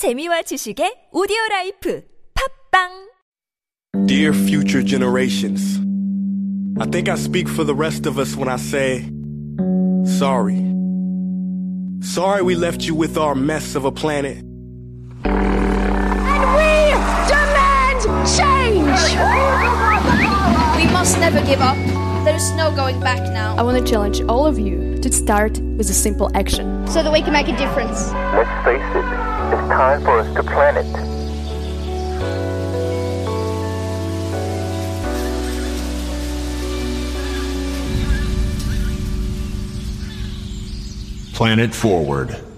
[0.00, 2.00] 재미와 지식의 오디오 라이프
[2.72, 3.10] 팝빵
[4.06, 5.78] Dear future generations,
[6.80, 9.04] I think I speak for the rest of us when I say,
[10.18, 10.56] sorry.
[12.00, 14.38] Sorry we left you with our mess of a planet.
[15.28, 16.96] And we
[17.28, 19.04] demand change!
[20.80, 21.76] We must never give up.
[22.24, 23.54] There is no going back now.
[23.58, 26.86] I want to challenge all of you to start with a simple action.
[26.88, 28.12] So that we can make a difference.
[28.32, 29.28] Let's face it, it's
[29.70, 30.86] time for us to plan it.
[41.34, 42.49] Planet Forward.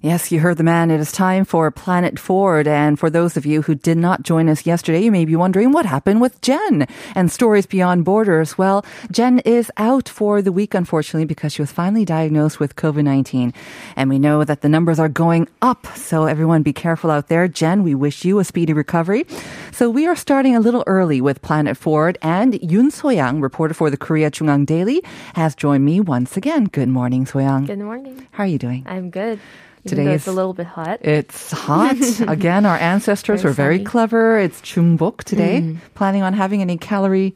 [0.00, 0.92] Yes, you heard the man.
[0.92, 2.68] It is time for Planet Forward.
[2.68, 5.72] And for those of you who did not join us yesterday, you may be wondering
[5.72, 8.56] what happened with Jen and Stories Beyond Borders.
[8.56, 13.52] Well, Jen is out for the week, unfortunately, because she was finally diagnosed with COVID-19.
[13.96, 15.88] And we know that the numbers are going up.
[15.96, 17.48] So everyone be careful out there.
[17.48, 19.26] Jen, we wish you a speedy recovery.
[19.72, 22.18] So we are starting a little early with Planet Forward.
[22.22, 25.02] And Yoon So-yang, reporter for the Korea JoongAng Daily,
[25.34, 26.66] has joined me once again.
[26.66, 27.66] Good morning, So-yang.
[27.66, 28.28] Good morning.
[28.30, 28.84] How are you doing?
[28.86, 29.40] I'm good.
[29.86, 31.00] Today is it's a little bit hot.
[31.02, 31.96] It's hot.
[32.28, 33.84] Again, our ancestors Very were very sunny.
[33.84, 34.38] clever.
[34.38, 35.60] It's Chumbuk today.
[35.62, 35.78] Mm.
[35.94, 37.34] Planning on having any calorie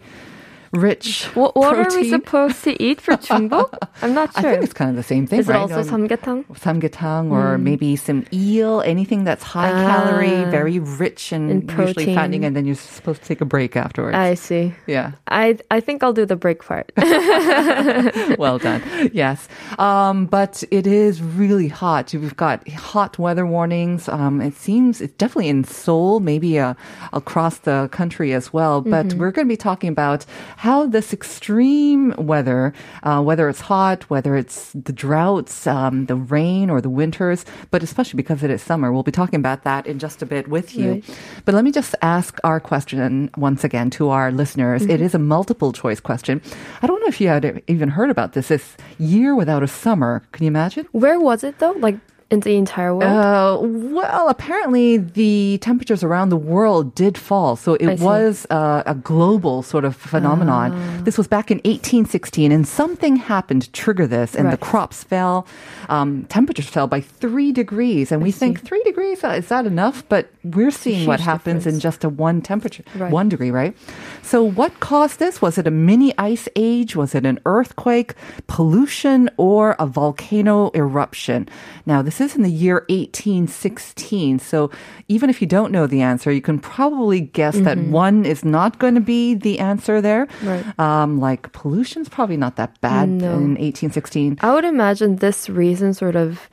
[0.72, 3.70] rich What, what are we supposed to eat for 중복?
[4.02, 4.48] I'm not sure.
[4.48, 6.44] I think it's kind of the same thing, Is it also Um, samgyetang?
[6.56, 10.50] samgyetang or maybe some eel, anything that's high calorie, Ah.
[10.50, 14.16] very rich and In usually fattening, and then you're supposed to take a break afterwards.
[14.16, 14.72] I see.
[14.86, 15.12] yeah.
[15.28, 16.90] I I think I'll do the break part.
[18.38, 18.82] well done.
[19.12, 19.48] Yes.
[19.78, 22.12] Um, but it is really hot.
[22.14, 24.08] We've got hot weather warnings.
[24.08, 26.74] Um, it seems it's definitely in Seoul, maybe uh,
[27.12, 28.80] across the country as well.
[28.80, 30.24] But we're going to be talking about
[30.62, 36.70] how this extreme weather, uh, whether it's hot, whether it's the droughts, um, the rain
[36.70, 39.98] or the winters, but especially because it is summer, we'll be talking about that in
[39.98, 40.92] just a bit with you.
[40.92, 41.18] Right.
[41.44, 44.86] But let me just ask our question once again to our listeners.
[44.86, 46.40] It is a multiple choice question.
[46.80, 48.46] I don't know if you had even heard about this.
[48.46, 50.22] This year without a summer.
[50.30, 50.86] Can you imagine?
[50.92, 51.72] Where was it though?
[51.72, 51.96] Like
[52.32, 53.04] in the entire world?
[53.04, 53.58] Uh,
[53.94, 57.56] well, apparently the temperatures around the world did fall.
[57.56, 58.04] So it see.
[58.04, 60.72] was uh, a global sort of phenomenon.
[60.72, 61.00] Ah.
[61.04, 65.46] This was back in 1816, and something happened to trigger this, and the crops fell.
[65.88, 70.02] Um, temperatures fell by three degrees, and we think three degrees uh, is that enough?
[70.08, 73.12] But we're seeing what happens in just a one temperature, Right.
[73.12, 73.76] one degree, right?
[74.22, 75.42] So what caused this?
[75.42, 76.96] Was it a mini ice age?
[76.96, 78.14] Was it an earthquake,
[78.46, 81.48] pollution, or a volcano eruption?
[81.84, 84.38] Now, this is in the year 1816.
[84.38, 84.70] So
[85.08, 88.78] even if you don't know the answer, you can probably guess that one is not
[88.78, 90.26] going to be the answer there.
[90.42, 90.64] Right.
[90.78, 93.32] Um, like pollution's probably not that bad No.
[93.32, 94.38] in 1816.
[94.40, 96.48] I would imagine this reason sort of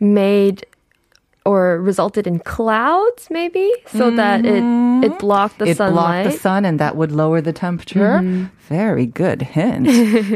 [0.00, 0.64] made
[1.50, 4.62] or resulted in clouds maybe so that it
[5.06, 5.82] it blocked the Mm-hmm.
[5.82, 8.14] it blocked the sun and that would lower the temperature.
[8.68, 9.84] Very good hint.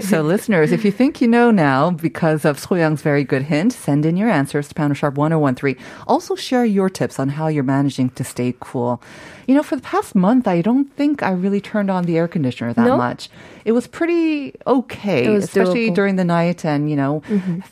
[0.10, 4.06] so listeners, if you think you know now because of Soyoung's very good hint, send
[4.08, 5.76] in your answers to Pounder Sharp 1013.
[6.06, 9.02] Also share your tips on how you're managing to stay cool.
[9.46, 12.28] You know, for the past month, I don't think I really turned on the air
[12.28, 12.96] conditioner that No?
[12.96, 13.28] much.
[13.68, 15.94] It was pretty okay, was especially doable.
[15.98, 17.20] during the night and, you know,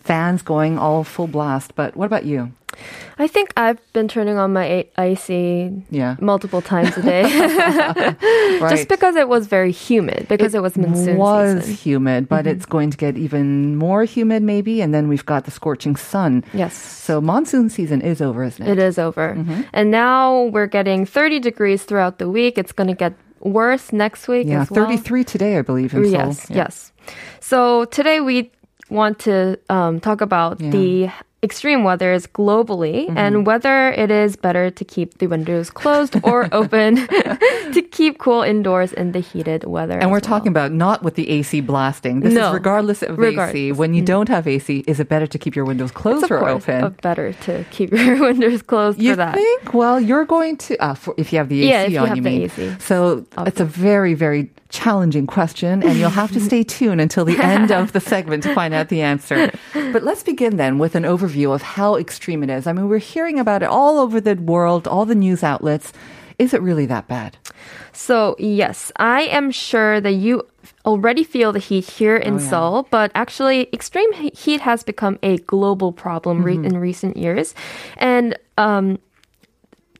[0.09, 1.75] fans going all full blast.
[1.75, 2.53] But what about you?
[3.19, 6.17] I think I've been turning on my AC Yeah.
[6.21, 7.23] multiple times a day.
[8.61, 8.77] Right.
[8.77, 11.75] Just because it was very humid, because it, was monsoon was season.
[11.77, 15.51] humid, but it's going to get even more humid maybe, and then we've got the
[15.51, 16.45] scorching sun.
[16.53, 16.75] Yes.
[16.77, 18.73] So monsoon season is over, isn't it?
[18.73, 19.35] It is over.
[19.35, 19.62] Mm-hmm.
[19.73, 22.59] And now we're getting 30 degrees throughout the week.
[22.59, 24.85] It's going to get worse next week Yeah, as well.
[24.87, 25.95] 33 today, I believe.
[25.95, 26.05] In.
[26.05, 26.57] Yes, Yeah.
[26.57, 26.93] yes.
[27.41, 28.51] So today we
[28.91, 30.71] want to um, talk about Yeah.
[30.71, 31.11] the
[31.43, 33.17] extreme weather is globally Mm-hmm.
[33.19, 36.97] and whether it is better to keep the windows closed or open
[37.77, 39.99] to keep cool indoors in the heated weather.
[39.99, 40.21] And we're well.
[40.33, 42.21] talking about not with the AC blasting.
[42.21, 42.53] This is No.
[42.53, 43.73] regardless of AC.
[43.73, 46.41] When you don't have AC, is it better to keep your windows closed It's or
[46.41, 46.97] course open?
[47.03, 49.35] better to keep your windows closed You for that.
[49.35, 49.73] think?
[49.73, 52.23] Well, you're going to uh, for, if you have the AC Yeah, you on, you
[52.23, 52.43] the mean.
[52.43, 52.76] AC.
[52.81, 57.38] So it's a very, very challenging question, and you'll have to stay tuned until the
[57.38, 59.50] end of the segment to find out the answer.
[59.93, 62.67] But let's begin then with an overview of how extreme it is.
[62.67, 65.93] I mean, we're hearing about it all over the world, all the news outlets.
[66.38, 67.37] Is it really that bad?
[67.93, 70.46] So, yes, I am sure that you
[70.87, 72.49] already feel the heat here in Oh, yeah.
[72.50, 76.64] Seoul, but actually, extreme heat has become a global problem Mm-hmm.
[76.64, 77.55] in recent years.
[77.99, 78.99] And um,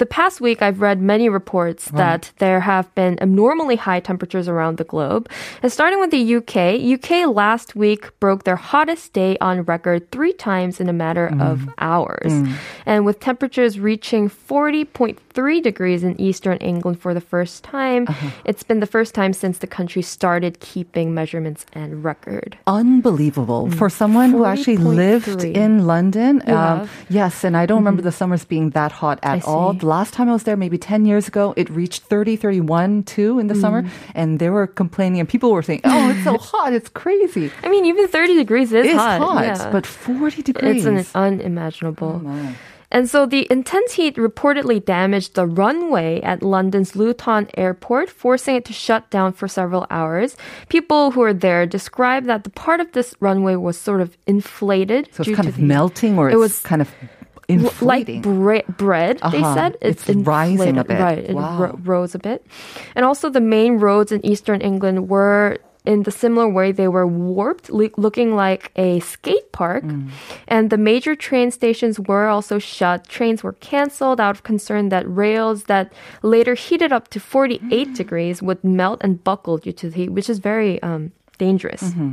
[0.00, 4.79] the past week, I've read many reports that there have been abnormally high temperatures around
[4.79, 5.31] the globe.
[5.62, 10.32] And starting with the UK, UK last week broke their hottest day on record three
[10.32, 11.43] times in a matter mm-hmm.
[11.43, 12.32] of hours.
[12.32, 12.55] Mm.
[12.87, 18.31] And with temperatures reaching 40.3 degrees in eastern England for the first time, uh-huh.
[18.47, 22.56] it's been the first time since the country started keeping measurements and record.
[22.67, 23.75] Unbelievable mm.
[23.76, 25.55] for someone who actually lived 40.3.
[25.55, 26.43] in London.
[26.49, 28.06] Um, yes, and I don't remember mm-hmm.
[28.06, 29.75] the summers being that hot at I all.
[29.75, 29.89] see.
[29.90, 33.48] Last time I was there, maybe 10 years ago, it reached 30, 31 too in
[33.48, 33.60] the mm.
[33.60, 33.81] summer.
[34.14, 37.50] And they were complaining, and people were saying, oh, it's so hot, it's crazy.
[37.64, 39.20] I mean, even 30 degrees is It's hot.
[39.20, 39.72] hot, yeah.
[39.72, 40.87] but 40 degrees.
[40.87, 42.22] It's an unimaginable.
[42.25, 42.54] Oh.
[42.92, 48.64] And so the intense heat reportedly damaged the runway at London's Luton Airport, forcing it
[48.66, 50.37] to shut down for several hours.
[50.69, 55.08] People who were there described that the part of this runway was sort of inflated.
[55.12, 56.90] So due it's kind to of the- melting or It it's was kind of
[57.58, 59.19] l- like bre- bread.
[59.32, 59.55] They Uh-huh.
[59.55, 61.00] said It's rising a bit.
[61.00, 61.58] Right, it Wow.
[61.58, 62.44] ro- rose a bit,
[62.94, 65.58] and also the main roads in eastern England were.
[65.87, 69.82] In the similar way, they were warped, loo- looking like a skate park.
[69.82, 70.08] Mm.
[70.47, 73.08] And the major train stations were also shut.
[73.08, 75.91] Trains were canceled out of concern that rails that
[76.23, 80.29] later heated up to 48 degrees would melt and buckle due to the heat, which
[80.29, 81.82] is very um, dangerous.
[81.82, 82.11] Mm-hmm.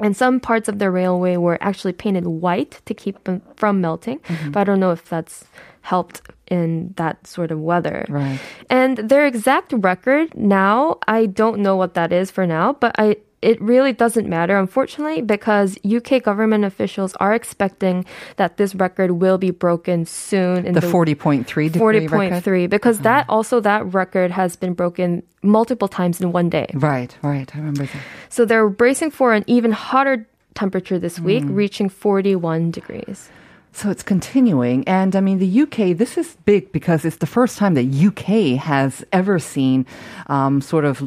[0.00, 4.18] And some parts of the railway were actually painted white to keep them from melting.
[4.20, 4.50] Mm-hmm.
[4.50, 5.44] But I don't know if that's
[5.82, 8.06] helped in that sort of weather.
[8.08, 8.40] Right.
[8.70, 13.16] And their exact record now, I don't know what that is for now, but I
[13.44, 18.04] it really doesn't matter, unfortunately, because UK government officials are expecting
[18.36, 20.64] that this record will be broken soon.
[20.66, 22.44] In the 40.3 degree forty point record?
[22.44, 26.66] three, because that also that record has been broken multiple times in one day.
[26.72, 27.48] Right, right.
[27.54, 28.02] I remember that.
[28.30, 31.54] So they're bracing for an even hotter temperature this week, Mm.
[31.54, 33.28] reaching 41 degrees.
[33.72, 34.86] So it's continuing.
[34.86, 38.54] And I mean, the UK, this is big because it's the first time that UK
[38.56, 39.84] has ever seen
[40.28, 41.02] um, sort of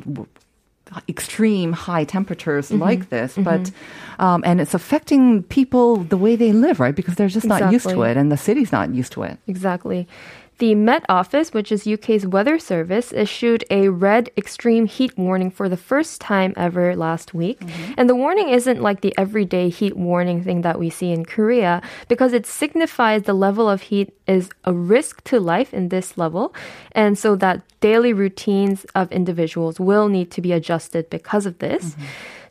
[1.07, 2.81] extreme high temperatures Mm-hmm.
[2.81, 3.35] like this.
[3.37, 3.71] But,
[4.19, 6.95] um, and it's affecting people the way they live, right?
[6.95, 9.37] Because they're just not used to it and the city's not used to it.
[9.47, 10.07] Exactly.
[10.59, 15.69] The Met Office, which is UK's weather service, issued a red extreme heat warning for
[15.69, 17.59] the first time ever last week.
[17.59, 17.93] Mm-hmm.
[17.97, 21.81] And the warning isn't like the everyday heat warning thing that we see in Korea
[22.07, 26.55] because it signifies the level of heat is a risk to life in this level.
[26.93, 31.91] And so that daily routines of individuals will need to be adjusted because of this.
[31.91, 32.03] Mm-hmm.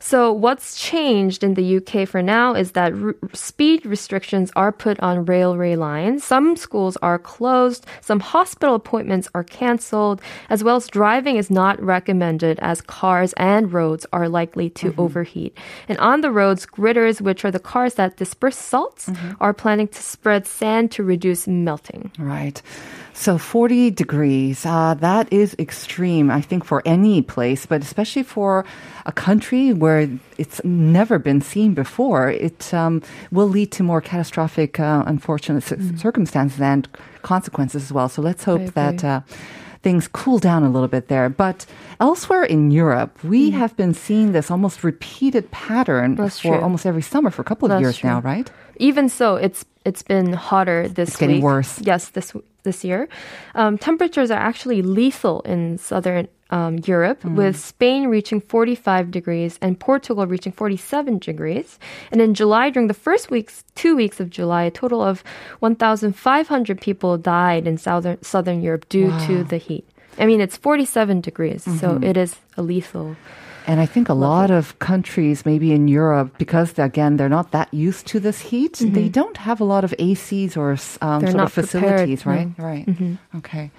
[0.07, 4.97] So, what's changed in the UK for now is that r- speed restrictions are put
[5.01, 6.23] on railway lines.
[6.23, 11.75] Some schools are closed, some hospital appointments are canceled, as well as driving is not
[11.83, 15.57] recommended as cars and roads are likely to overheat.
[15.89, 19.11] And on the roads, gritters, which are the cars that disperse salts,
[19.41, 22.13] are planning to spread sand to reduce melting.
[22.17, 22.61] Right.
[23.17, 28.63] So 40 degrees, uh, that is extreme, I think, for any place, but especially for
[29.07, 30.07] a country where
[30.37, 32.29] it's never been seen before.
[32.29, 33.01] It um,
[33.31, 36.87] will lead to more catastrophic, uh, unfortunate cir- circumstances and
[37.23, 38.09] consequences as well.
[38.09, 39.03] So let's hope that.
[39.03, 39.21] Uh,
[39.83, 41.29] Things cool down a little bit there.
[41.29, 41.65] But
[41.99, 46.61] elsewhere in Europe, we have been seeing this almost repeated pattern That's for true.
[46.61, 48.51] almost every summer for a couple of That's years now, right?
[48.77, 51.43] even so, it's it's been hotter this It's getting week.
[51.43, 51.79] worse.
[51.79, 52.33] Yes, this
[52.69, 53.07] this year,
[53.55, 56.27] um, temperatures are actually lethal in southern
[56.57, 57.35] um, Europe, Mm.
[57.41, 61.69] with Spain reaching 45 degrees and Portugal reaching 47 degrees.
[62.11, 65.23] And in July, during the first weeks, two weeks of July, a total of
[65.59, 69.85] 1,500 people died in southern southern Europe due to the heat.
[70.19, 72.03] I mean, it's 47 degrees, so Mm-hmm.
[72.09, 73.15] it is a lethal.
[73.67, 77.67] And I think a lot of countries, maybe in Europe, because again they're not that
[77.73, 80.71] used to this heat, they don't have a lot of ACs or
[81.01, 81.31] um, Mm-hmm.
[81.31, 82.61] Sort of facilities, prepared, Mm-hmm.
[82.63, 82.87] right?
[82.87, 83.17] Right.
[83.39, 83.71] Okay.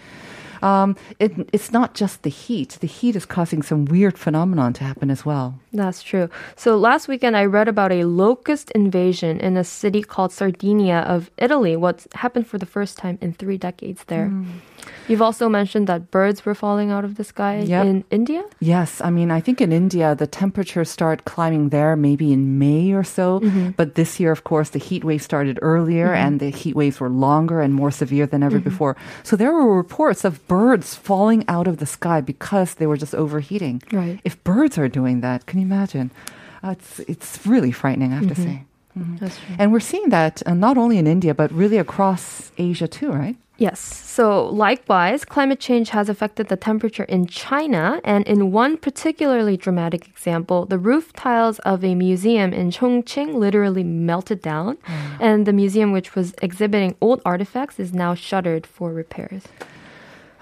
[0.60, 2.78] Um, it, it's not just the heat.
[2.80, 5.54] The heat is causing some weird phenomenon to happen as well.
[5.72, 6.28] That's true.
[6.56, 11.30] So last weekend, I read about a locust invasion in a city called Sardinia of
[11.38, 11.76] Italy.
[11.76, 14.26] What happened for the first time in three decades there.
[14.26, 14.50] Hmm.
[15.08, 17.86] You've also mentioned that birds were falling out of the sky Yep.
[17.86, 18.42] in India.
[18.60, 22.92] Yes, I mean, I think in India, the temperatures start climbing there maybe in May
[22.92, 23.40] or so.
[23.40, 23.70] Mm-hmm.
[23.76, 27.08] But this year, of course, the heat wave started earlier and the heat waves were
[27.08, 28.68] longer and more severe than ever Mm-hmm.
[28.70, 28.96] before.
[29.22, 33.14] So there were reports of birds falling out of the sky because they were just
[33.14, 33.82] overheating.
[33.92, 34.20] Right.
[34.24, 36.10] If birds are doing that, can you imagine?
[36.62, 38.34] Uh, it's, it's really frightening, I have Mm-hmm.
[38.34, 38.64] to say.
[39.20, 39.54] That's true.
[39.60, 43.36] And we're seeing that uh, not only in India, but really across Asia too, right?
[43.58, 43.80] Yes.
[43.80, 48.00] So likewise, climate change has affected the temperature in China.
[48.04, 53.82] And in one particularly dramatic example, the roof tiles of a museum in Chongqing literally
[53.82, 54.76] melted down.
[54.76, 55.16] Mm.
[55.20, 59.42] And the museum, which was exhibiting old artifacts, is now shuttered for repairs.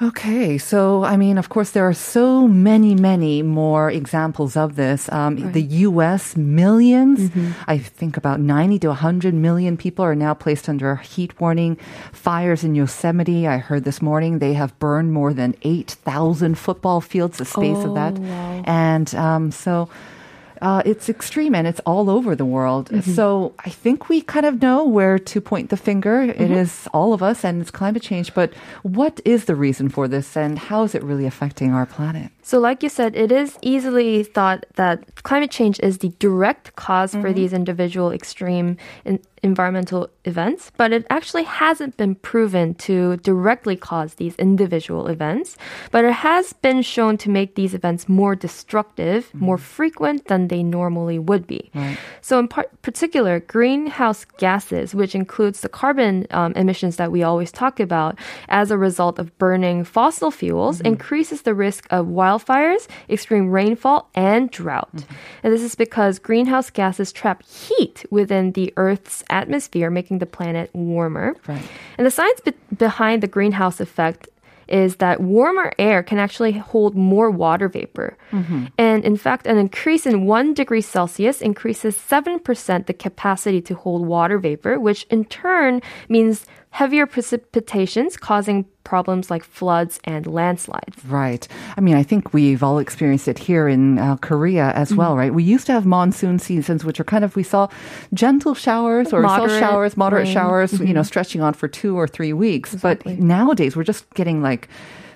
[0.03, 5.11] Okay, so I mean, of course, there are so many, many more examples of this.
[5.11, 6.35] Um, The U.S.
[6.35, 11.41] 1000000s I think about 90 to 100 million people are now placed under a heat
[11.41, 11.79] warning.
[12.13, 17.39] Fires in Yosemite, I heard this morning, they have burned more than 8,000 football fields,
[17.39, 18.19] the space of that.
[18.67, 19.89] And um, so.
[20.63, 22.91] Uh, it's extreme and it's all over the world.
[23.15, 26.23] So I think we kind of know where to point the finger.
[26.23, 28.33] It is all of us and it's climate change.
[28.35, 32.31] But what is the reason for this and how is it really affecting our planet?
[32.47, 37.11] So, like you said, it is easily thought that climate change is the direct cause
[37.11, 37.33] for mm-hmm.
[37.35, 44.15] these individual extreme in- environmental events, but it actually hasn't been proven to directly cause
[44.15, 45.57] these individual events.
[45.91, 49.45] But it has been shown to make these events more destructive, mm-hmm.
[49.45, 51.71] more frequent than they normally would be.
[52.21, 57.53] So, in par- particular, greenhouse gases, which includes the carbon um, emissions that we always
[57.53, 60.95] talk about as a result of burning fossil fuels, mm-hmm.
[60.95, 65.05] increases the risk of wildfires, extreme rainfall, and drought.
[65.43, 70.71] And this is because greenhouse gases trap heat within the Earth's atmosphere, making the planet
[70.75, 71.35] warmer.
[71.47, 71.63] Right.
[71.99, 74.29] And the science be- behind the greenhouse effect
[74.69, 78.17] is that warmer air can actually hold more water vapor.
[78.33, 78.67] Mm-hmm.
[78.79, 84.07] And in fact, an increase in 1 degree Celsius increases 7% the capacity to hold
[84.07, 91.03] water vapor, which in turn means heavier precipitations causing problems like floods and landslides.
[91.07, 91.49] Right.
[91.75, 95.19] I mean, I think we've all experienced it here in uh, Korea as well, mm-hmm.
[95.21, 95.35] right?
[95.35, 97.69] We used to have monsoon seasons, which are kind of, we saw
[98.13, 100.35] gentle showers or Moderate showers, moderate rain.
[100.35, 101.03] showers, you know, mm-hmm.
[101.05, 102.75] stretching on for two or three weeks.
[102.75, 103.15] Exactly.
[103.15, 104.69] But nowadays, we're just getting like,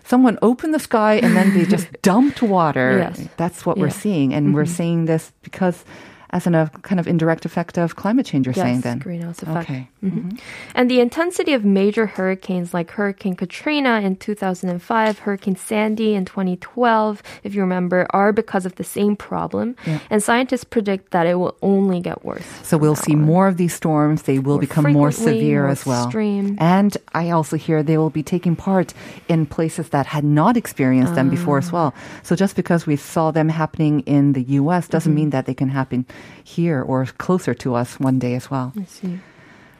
[0.02, 2.98] Someone opened the sky and then they just dumped water.
[2.98, 3.28] Yes.
[3.36, 4.34] That's what we're seeing.
[4.34, 4.72] And we're mm-hmm.
[4.72, 5.84] seeing this because
[6.32, 8.98] as a kind of indirect effect of climate change, you're saying Yes, then.
[8.98, 9.68] greenhouse effect.
[9.70, 9.88] Okay.
[10.04, 10.38] Mhm.
[10.74, 17.22] And the intensity of major hurricanes like Hurricane Katrina in 2005, Hurricane Sandy in 2012,
[17.42, 19.74] if you remember, are because of the same problem.
[20.08, 22.44] And scientists predict that it will only get worse.
[22.62, 24.22] So we'll see more of these storms.
[24.22, 26.04] They will More become more severe more as well.
[26.06, 26.56] extreme.
[26.58, 28.94] And I also hear they will be taking part
[29.28, 31.92] in places that had not experienced them before as well.
[32.22, 35.14] So just because we saw them happening in the US doesn't Mm-hmm.
[35.16, 36.04] mean that they can happen
[36.44, 38.72] here or closer to us one day as well.
[38.78, 39.18] I see.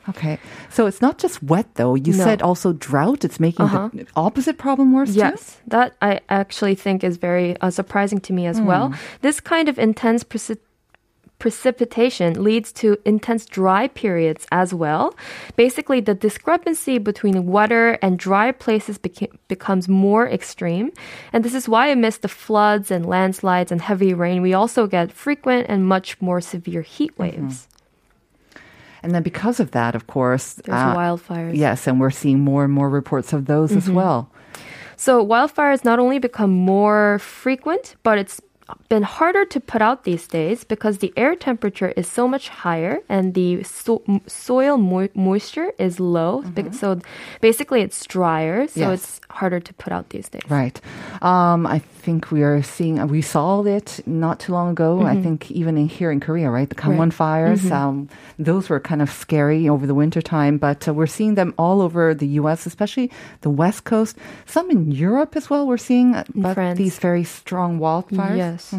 [0.09, 0.39] Okay.
[0.71, 1.95] So it's not just wet though.
[1.95, 2.25] You No.
[2.25, 3.25] said also drought.
[3.25, 3.91] It's making Uh-huh.
[3.93, 5.19] the opposite problem worse too?
[5.21, 8.93] Yes, that I actually think is very uh, surprising to me as well.
[9.21, 10.59] This kind of intense preci-
[11.41, 15.17] precipitation leads to intense dry periods as well.
[15.57, 20.93] Basically, the discrepancy between wetter and dry places beca- becomes more extreme.
[21.33, 25.11] And this is why, amidst the floods and landslides and heavy rain, we also get
[25.11, 27.67] frequent and much more severe heat waves.
[29.03, 31.57] And then because of that, of course, There's uh, wildfires.
[31.57, 34.31] Yes, and we're seeing more and more reports of those as well.
[34.97, 38.43] So wildfires not only become more frequent, but it's
[38.89, 42.99] been harder to put out these days because the air temperature is so much higher
[43.09, 46.43] and the so- soil mo- moisture is low.
[46.43, 46.99] Bec- So
[47.41, 48.93] basically, it's drier, so Yes.
[48.99, 50.43] it's harder to put out these days.
[50.49, 50.81] Right.
[51.23, 55.03] Um, I think we are seeing, we saw it not too long ago.
[55.03, 56.69] I think even in, here in Korea, right?
[56.69, 57.21] The Gangwon Mm-hmm.
[57.23, 61.35] Fires, um, those were kind of scary over the winter time, but uh, we're seeing
[61.35, 63.11] them all over the U.S., especially
[63.43, 64.17] the West Coast.
[64.47, 65.67] Some in Europe as well.
[65.67, 68.37] We're seeing uh, but these very strong wildfires.
[68.37, 68.75] Yes.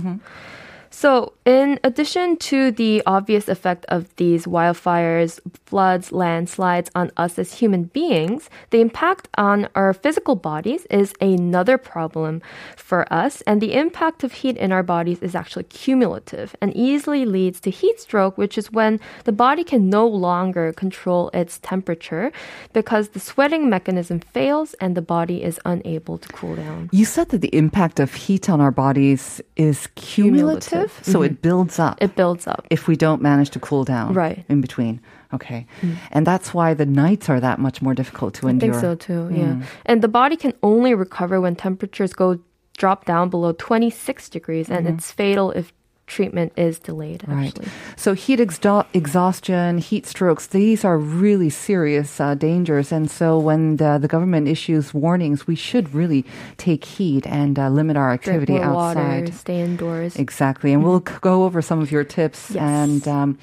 [0.94, 7.54] So, in addition to the obvious effect of these wildfires, floods, landslides on us as
[7.54, 12.42] human beings, the impact on our physical bodies is another problem
[12.76, 13.42] for us.
[13.48, 17.70] And the impact of heat in our bodies is actually cumulative and easily leads to
[17.70, 22.34] heat stroke, which is when the body can no longer control its temperature
[22.74, 26.90] because the sweating mechanism fails and the body is unable to cool down.
[26.92, 30.81] You said that the impact of heat on our bodies is cumulative, Cumulative.
[31.02, 31.42] So it mm-hmm.
[31.42, 31.98] builds up.
[32.02, 32.66] It builds up.
[32.70, 34.46] if we don't manage to cool down Right.
[34.50, 35.02] in between.
[35.34, 35.66] Okay.
[35.82, 35.96] Mm.
[36.12, 38.74] And that's why the nights are that much more difficult to I endure.
[38.74, 39.30] think so too.
[39.32, 39.38] Mm.
[39.38, 42.40] Yeah, and the body can only recover when temperatures go
[42.78, 44.98] drop down below 26 degrees, and mm-hmm.
[44.98, 45.74] it's fatal if
[46.12, 47.24] treatment is delayed.
[47.28, 47.58] Right.
[47.96, 52.92] So heat exha- exhaustion, heat strokes, these are really serious uh, dangers.
[52.92, 56.26] And so when the, the government issues warnings, we should really
[56.58, 59.24] take heed and uh, limit our drink activity more outside.
[59.24, 60.16] water, stay indoors.
[60.18, 60.74] Exactly.
[60.74, 62.62] And we'll go over some of your tips Yes.
[62.62, 63.38] and um,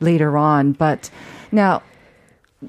[0.00, 0.72] later on.
[0.72, 1.10] But
[1.52, 1.82] now,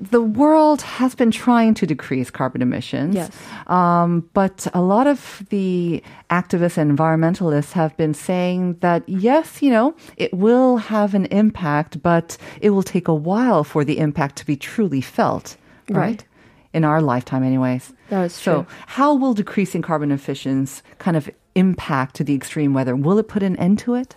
[0.01, 3.15] the world has been trying to decrease carbon emissions.
[3.15, 3.31] Yes.
[3.67, 9.71] Um, but a lot of the activists and environmentalists have been saying that, yes, you
[9.71, 14.35] know, it will have an impact, but it will take a while for the impact
[14.37, 15.57] to be truly felt.
[15.89, 15.97] Right?
[15.99, 16.25] Right.
[16.73, 17.93] in our lifetime, anyways.
[18.09, 18.65] That's So, true.
[18.87, 22.95] how will decreasing carbon emissions kind of impact to the extreme weather?
[22.95, 24.15] Will it put an end to it?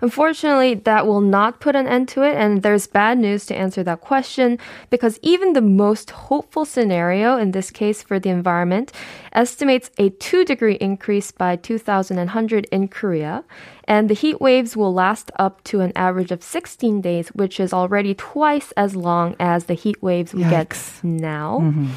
[0.00, 3.82] Unfortunately, that will not put an end to it, and there's bad news to answer
[3.84, 4.58] that question
[4.90, 8.92] because even the most hopeful scenario in this case for the environment
[9.32, 13.44] estimates a 2 degree increase by 2100 in Korea,
[13.84, 17.72] and the heat waves will last up to an average of 16 days, which is
[17.72, 21.04] already twice as long as the heat waves we get Yikes.
[21.04, 21.60] now.
[21.62, 21.88] Mm-hmm.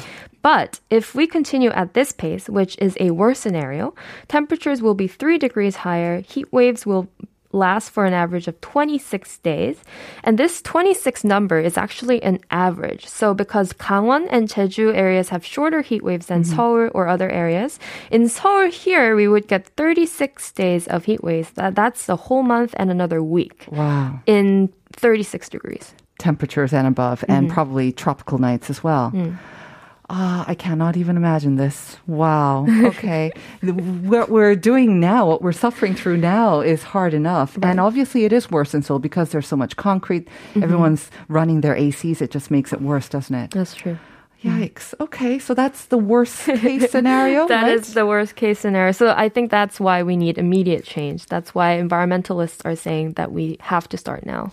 [0.42, 3.94] But if we continue at this pace, which is a worse scenario,
[4.28, 7.08] temperatures will be 3 degrees higher, heat waves will
[7.52, 9.76] last for an average of 26 days.
[10.24, 13.06] And this 26 number is actually an average.
[13.06, 16.56] So because Gangwon and Jeju areas have shorter heat waves than mm-hmm.
[16.56, 17.78] Seoul or other areas,
[18.10, 21.50] in Seoul here we would get 36 days of heat waves.
[21.52, 24.20] That, that's the whole month and another week Wow.
[24.26, 25.94] in 36 degrees.
[26.18, 27.54] Temperatures and above, and mm-hmm.
[27.54, 29.10] probably tropical nights as well.
[29.10, 29.38] Mm.
[30.10, 31.96] Ah, I cannot even imagine this.
[32.06, 32.66] Wow.
[32.92, 33.32] Okay.
[33.62, 37.56] What we're doing now, what we're suffering through now is hard enough.
[37.62, 40.28] And obviously it is worse in Seoul because there's so much concrete.
[40.56, 42.20] Everyone's running their ACs.
[42.20, 43.50] It just makes it worse, doesn't it?
[43.52, 43.98] That's true.
[44.42, 44.94] Yikes.
[45.00, 45.38] Okay.
[45.38, 47.46] So that's the worst case scenario.
[47.48, 47.72] That right?
[47.72, 48.92] is the worst case scenario.
[48.92, 51.26] So I think that's why we need immediate change.
[51.26, 54.50] That's why environmentalists are saying that we have to start now.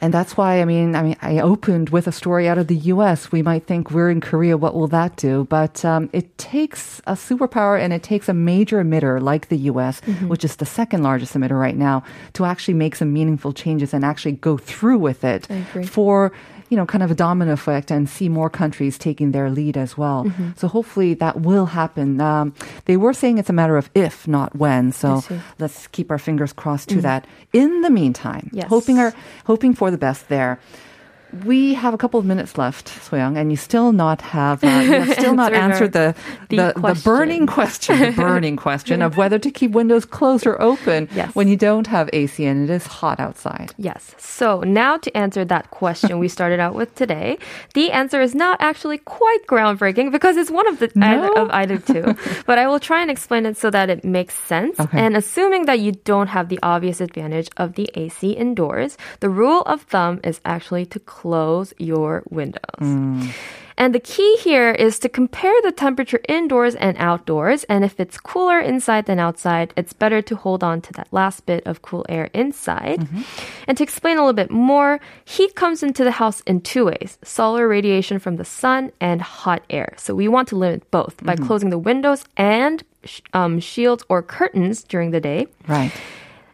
[0.00, 2.76] And that's why I mean, I mean, I opened with a story out of the
[2.94, 3.32] U.S.
[3.32, 4.56] We might think we're in Korea.
[4.56, 5.46] What will that do?
[5.50, 10.00] But um, it takes a superpower and it takes a major emitter like the U.S.,
[10.08, 10.28] Mm-hmm.
[10.28, 12.02] which is the second largest emitter right now,
[12.34, 15.46] to actually make some meaningful changes and actually go through with it
[15.86, 16.32] for
[16.68, 19.96] you know kind of a domino effect and see more countries taking their lead as
[19.96, 20.24] well.
[20.24, 20.50] Mm-hmm.
[20.56, 22.20] So hopefully that will happen.
[22.20, 24.92] Um, they were saying it's a matter of if, not when.
[24.92, 25.22] So.
[25.58, 27.26] Let's keep our fingers crossed to that.
[27.52, 28.68] In the meantime, Yes.
[28.68, 29.12] hoping our
[29.44, 30.58] hoping for the best there.
[31.44, 34.92] We have a couple of minutes left, Soyoung, and you still not have uh, you
[35.02, 36.14] have still not answered the
[36.48, 40.60] the the, the burning question, the burning question of whether to keep windows closed or
[40.60, 41.34] open Yes.
[41.34, 43.74] when you don't have AC and it is hot outside.
[43.76, 44.14] Yes.
[44.16, 47.36] So now to answer that question we started out with today,
[47.74, 51.30] the answer is not actually quite groundbreaking because it's one of the No?
[51.36, 52.16] of either two.
[52.46, 54.80] but I will try and explain it so that it makes sense.
[54.80, 54.98] Okay.
[54.98, 59.60] And assuming that you don't have the obvious advantage of the AC indoors, the rule
[59.62, 61.17] of thumb is actually to close
[61.78, 62.80] your windows.
[62.80, 63.32] Mm.
[63.78, 67.62] And the key here is to compare the temperature indoors and outdoors.
[67.64, 71.46] And if it's cooler inside than outside, it's better to hold on to that last
[71.46, 72.98] bit of cool air inside.
[72.98, 73.22] Mm-hmm.
[73.68, 77.18] And to explain a little bit more, heat comes into the house in two ways
[77.22, 79.94] solar radiation from the sun and hot air.
[79.96, 81.46] So we want to limit both by mm-hmm.
[81.46, 82.82] closing the windows and
[83.32, 85.46] um, shields or curtains during the day.
[85.68, 85.92] Right.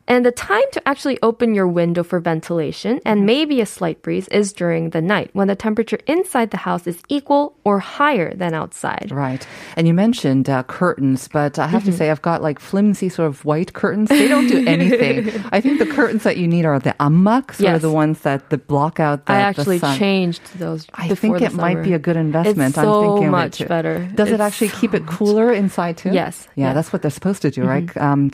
[0.06, 4.28] And the time to actually open your window for ventilation and maybe a slight breeze
[4.28, 8.52] is during the night when the temperature inside the house is equal or higher than
[8.52, 9.08] outside.
[9.10, 9.46] Right.
[9.76, 13.28] And you mentioned uh, curtains, but I have to say I've got like flimsy sort
[13.28, 14.10] of white curtains.
[14.10, 15.42] They don't do anything.
[15.52, 17.76] I think the curtains that you need are the ammak, sort Yes.
[17.76, 19.98] of the ones that the block out the, I the actually sun.
[19.98, 20.86] changed those.
[20.94, 22.68] I think the it might be a good investment.
[22.70, 24.06] It's I'm so thinking of it much better.
[24.14, 26.10] Does it actually so keep it cooler inside too?
[26.12, 26.74] Yes, Yeah, yes.
[26.74, 27.88] that's what they're supposed to do, right?
[27.96, 28.30] Um,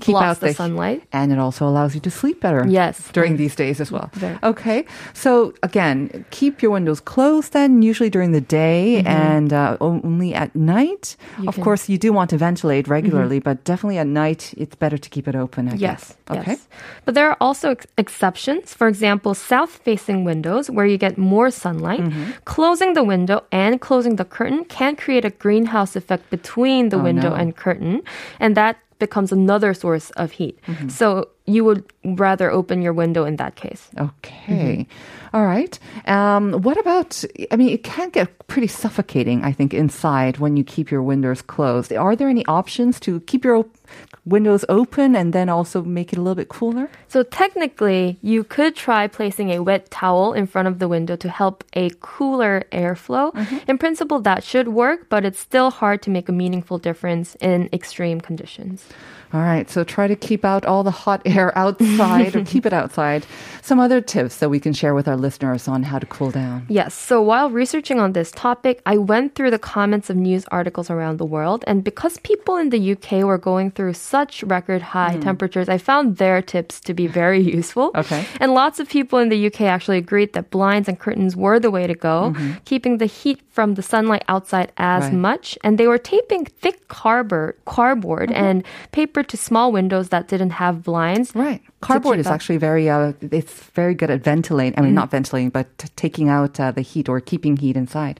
[0.00, 1.02] keep Blocks out the sunlight.
[1.12, 2.64] and it also allows you to sleep better.
[2.68, 3.08] Yes.
[3.12, 4.10] during these days as well.
[4.14, 4.38] Very.
[4.42, 10.34] Okay, so again, keep your windows closed then, usually during the day and uh, only
[10.34, 11.16] at night.
[11.16, 11.42] Mm-hmm.
[11.42, 11.62] You of can- Mm-hmm.
[11.64, 15.26] course, you do want to ventilate regularly, but definitely at night, it's better to keep
[15.28, 15.68] it open.
[15.68, 15.80] I Yes.
[15.80, 16.38] guess.
[16.38, 16.50] Okay.
[16.52, 16.68] Yes.
[17.04, 18.74] But there are also ex- exceptions.
[18.74, 22.00] For example, south facing windows where you get more sunlight.
[22.00, 22.30] Mm-hmm.
[22.44, 27.02] Closing the window and closing the curtain can create a greenhouse effect between the Oh,
[27.08, 27.36] window no.
[27.40, 28.02] and curtain.
[28.40, 30.58] And that becomes another source of heat.
[30.66, 30.88] Mm-hmm.
[30.88, 33.88] So you would rather open your window in that case.
[33.98, 34.86] Okay.
[35.32, 35.78] All right.
[36.06, 40.64] Um, what about, I mean, it can get pretty suffocating, I think, inside when you
[40.64, 41.92] keep your windows closed.
[41.92, 43.76] Are there any options to keep your op-
[44.24, 46.88] windows open and then also make it a little bit cooler?
[47.08, 51.28] So technically, you could try placing a wet towel in front of the window to
[51.28, 53.34] help a cooler airflow.
[53.68, 57.68] In principle, that should work, but it's still hard to make a meaningful difference in
[57.72, 58.88] extreme conditions.
[59.36, 62.72] All right, so try to keep out all the hot air outside or keep it
[62.72, 63.26] outside.
[63.60, 66.64] Some other tips that we can share with our listeners on how to cool down.
[66.70, 66.94] Yes.
[66.94, 71.18] So while researching on this topic, I went through the comments of news articles around
[71.18, 71.64] the world.
[71.66, 75.20] And because people in the UK were going through such record high hmm.
[75.20, 77.90] temperatures, I found their tips to be very useful.
[77.94, 78.24] Okay.
[78.40, 81.70] And lots of people in the UK actually agreed that blinds and curtains were the
[81.70, 82.52] way to go, mm-hmm.
[82.64, 85.12] keeping the heat from the sunlight outside as Right.
[85.12, 85.58] much.
[85.62, 90.82] And they were taping thick cardboard, cardboard and paper to small windows that didn't have
[90.82, 91.34] blinds.
[91.34, 91.62] Right.
[91.80, 94.78] Cardboard is actually very, uh, it's very good at ventilating.
[94.78, 98.18] I mean, not ventilating, but taking out uh, the heat or keeping heat inside.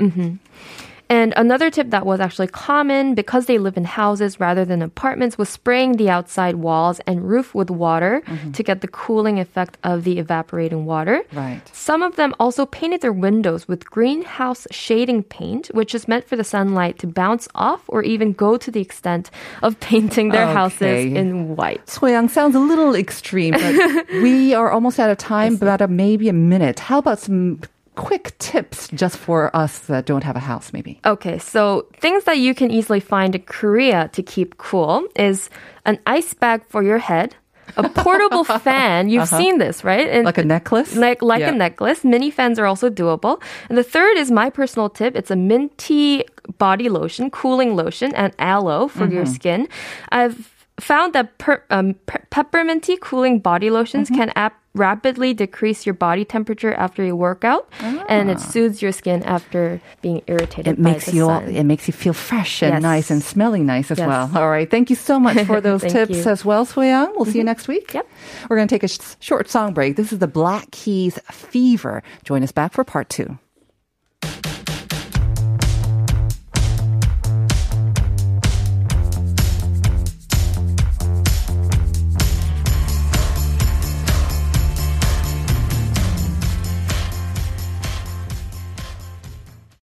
[1.08, 5.38] And another tip that was actually common because they live in houses rather than apartments
[5.38, 8.50] was spraying the outside walls and roof with water mm-hmm.
[8.52, 11.22] to get the cooling effect of the evaporating water.
[11.32, 11.60] Right.
[11.72, 16.34] Some of them also painted their windows with greenhouse shading paint, which is meant for
[16.34, 19.30] the sunlight to bounce off or even go to the extent
[19.62, 21.86] of painting their houses in white.
[21.86, 26.32] Soyoung sounds a little extreme, but we are almost out of time, but maybe a
[26.32, 26.80] minute.
[26.80, 27.60] How about some
[27.96, 31.00] quick tips just for us that don't have a house, maybe?
[31.04, 35.50] Okay, so things that you can easily find in Korea to keep cool is
[35.84, 37.34] an ice bag for your head,
[37.76, 39.08] a portable fan.
[39.08, 40.06] You've seen this, right?
[40.08, 40.28] And Uh-huh.
[40.28, 40.94] Like a necklace?
[40.96, 41.50] like like Yeah.
[41.50, 42.04] a necklace.
[42.04, 43.42] Mini fans are also doable.
[43.68, 45.16] And the third is my personal tip.
[45.16, 46.24] It's a minty
[46.58, 49.34] body lotion, cooling lotion, and aloe for your Mm-hmm.
[49.34, 49.68] skin.
[50.12, 54.20] I've found that per, um, pe- pepperminty cooling body lotions Mm-hmm.
[54.20, 58.92] can ap- rapidly decrease your body temperature after you work out, and it soothes your
[58.92, 60.70] skin after being irritated Ah.
[60.72, 61.48] It makes you sun.
[61.48, 62.82] it makes you feel fresh and Yes.
[62.82, 64.06] nice and smelling nice as Yes.
[64.06, 64.30] well.
[64.36, 66.30] All right, thank you so much for those tips you.
[66.30, 67.16] as well, Soyoung.
[67.16, 67.94] We'll see you next week.
[67.94, 68.06] Yep.
[68.50, 69.96] We're going to take a sh- short song break.
[69.96, 72.02] This is the Black Keys Fever.
[72.24, 73.38] Join us back for part two.